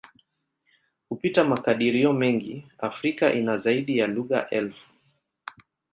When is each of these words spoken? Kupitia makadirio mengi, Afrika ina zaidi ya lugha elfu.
Kupitia 1.09 1.43
makadirio 1.43 2.13
mengi, 2.13 2.65
Afrika 2.79 3.33
ina 3.33 3.57
zaidi 3.57 3.97
ya 3.97 4.07
lugha 4.07 4.49
elfu. 4.49 4.89